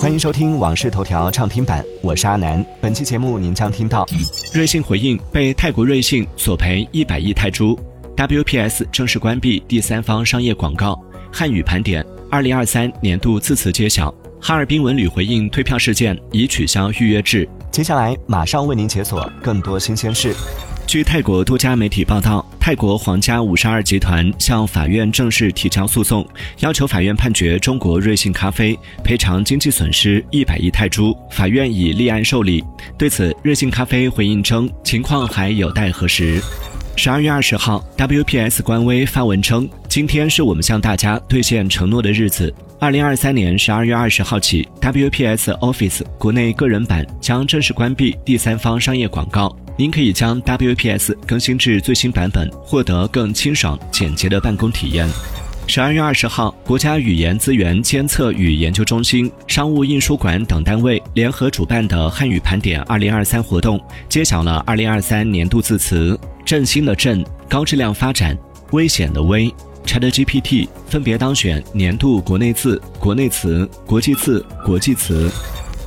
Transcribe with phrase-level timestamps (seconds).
[0.00, 2.64] 欢迎收听《往事头条》畅听版，我是阿南。
[2.80, 4.06] 本期节目您将听到：
[4.50, 7.78] 瑞幸回应被泰国瑞幸索赔一百亿泰铢
[8.16, 10.94] ；WPS 正式关闭第三方商业广告；
[11.30, 14.08] 汉语盘点二零二三年度字词揭晓；
[14.40, 17.46] 哈尔滨文旅回应退票事件已取消预约制。
[17.70, 20.34] 接下来马上为您解锁更多新鲜事。
[20.90, 26.26] 据泰国多家媒体报道，泰国皇家五十二集团向法院正式提交诉讼，
[26.62, 31.16] 要求法院判决中国瑞幸咖啡赔偿经济损失一百亿泰铢。
[31.30, 32.64] 法院已立案受理。
[32.98, 36.42] 对此，瑞幸咖啡回应称，情况还有待核实。
[36.96, 42.52] 十二月二十号，WPS 官微发文称，今天是我们向大家兑现承诺的日子。
[42.80, 49.56] 二零二三年十二月二十号起，WPS Office 国内个人版将正式关闭第三方商业广告。
[49.80, 55.08] 您可以将 WPS 更新至最新版本，获得更清爽简洁的办公体验。
[55.66, 68.36] 十二月二十号，国家语言资源监测与研究中心、商务印书馆等单位联合主办的汉语盘点二零二三活动，揭晓了二零二三年度字词“振兴”的“振”、高质量发展、
[68.72, 69.50] 危险的“危”、
[69.86, 75.30] ChatGPT 分别当选年度国内字、国内词、国际字、国际词。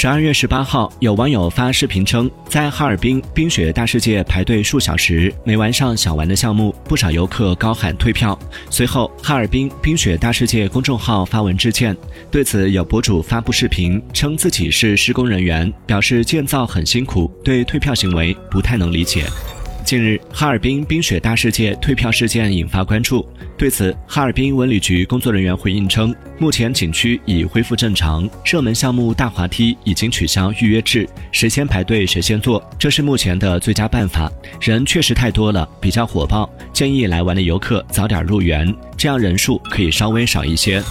[0.00, 8.38] 十二月十八号，有网友发视频称，在哈尔滨冰雪大世界排队数小时没玩上想玩的项目，不少游客高喊退票。
[8.70, 11.96] 随后，哈尔滨冰雪大世界公众号发文致歉，
[12.30, 19.24] 对此有博主发布视频，称自己是施工人员，表示建造很辛苦，对退票行为不太能理解。
[19.88, 23.26] 近日，哈尔滨冰雪大世界退票事件引发关注。
[23.56, 34.30] 对此，哈尔滨文旅局工作人员回应称，目前景区已恢复正常，热门项目大滑梯已经取消预约制，谁先排队谁先坐，这是目前的最佳办法。
[34.60, 40.82] 人确实太多了，比较火爆，建议来玩的游客早点入园，这样人数可以稍微少一些。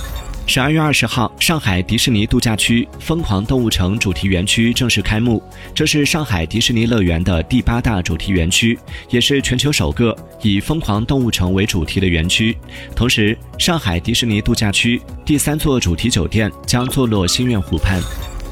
[0.49, 5.43] 十二月二十号，上海迪士尼度假区疯狂动物城主题园区正式开幕。
[5.75, 12.57] 这是上海迪士尼乐园的第八大主题园区，也是全球首个以疯狂动物城为主题的园区。
[12.95, 18.01] 同时，上海迪士尼度假区第三座主题酒店将坐落心愿湖畔。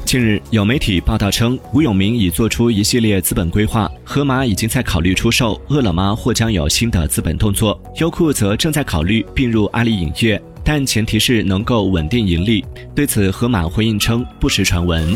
[0.04, 10.40] 近日，有媒体报道称，吴永明已做出一系列资本规划，盒马已经在考虑出售，饿了么或将有新的资本动作，优酷则正在考虑并入阿里影业。
[10.66, 12.64] 但前提是能够稳定盈利。
[12.92, 15.14] 对此，盒马回应称不实传闻。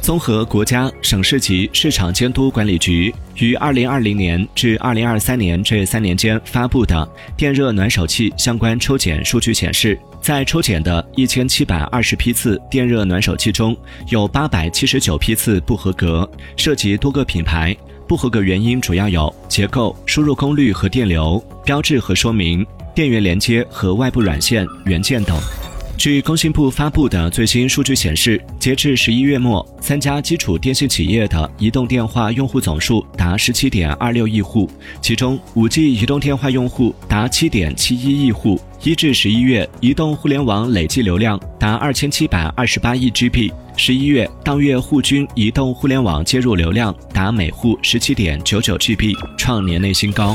[0.00, 13.76] 综合国家、省市级市场监督管理局于二零二零年至二零二三年这三年间发布的电热暖手器相关抽检数据显示，在抽检的一千七百二十批次电热暖手器中，
[14.08, 17.76] 有八百七十九批次不合格，涉及多个品牌。
[18.08, 22.64] 不合格原因主要有结构、输入功率和电流、标志和说明。
[22.96, 25.38] 电源连接和外部软线、元件等。
[25.98, 34.70] 据工信部发布的最新数据显示，截至十一月末，三家基础电信企业的移动电话用户总数达十七点二六亿户，
[35.02, 38.58] 其中五 G 移动电话用户达七点七一亿户。
[38.82, 43.52] 一至十一月，移动互联网累计流量达二千七百二十八亿 GB。
[43.76, 50.34] 十一月当月户均移动互联网接入流量达每户十七点九九 GB，创年内新高。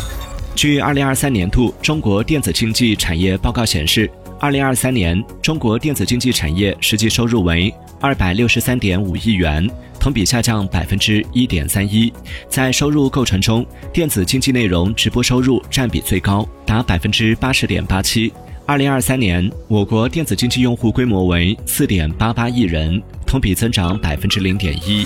[0.55, 9.67] 据二零二三年度中国电子竞技产业报告显示，二零二三年中国电子竞技产业实际收入为二百六十三点五亿元，
[9.99, 12.13] 同比下降百分之一点三一。
[12.47, 18.31] 在收入构成中，电子竞技内容直播收入占比最高，达百分之八十点八七。
[18.67, 25.05] 二零二三年，我国电子竞技用户规模为四点八八亿人，同比增长百分之零点一。